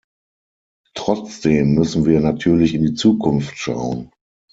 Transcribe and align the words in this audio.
Trotzdem 0.95 1.75
müssen 1.75 2.07
wir 2.07 2.21
natürlich 2.21 2.73
in 2.73 2.81
die 2.81 2.95
Zukunft 2.95 3.59
schauen. 3.59 4.09